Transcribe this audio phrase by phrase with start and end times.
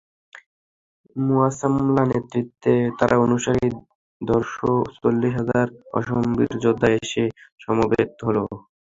[1.15, 3.65] মুসায়লামার নেতৃত্বে তার অনুসারী
[4.21, 4.55] দুধর্ষ
[4.95, 5.67] চল্লিশ হাজার
[5.97, 7.23] অসম বীরযোদ্ধা এসে
[7.61, 8.37] সমবেত হল।